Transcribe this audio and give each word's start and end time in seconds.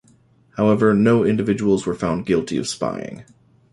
However, 0.57 0.95
no 0.95 1.23
individuals 1.23 1.85
were 1.85 1.93
found 1.93 2.25
guilty 2.25 2.57
of 2.57 2.67
spying. 2.67 3.23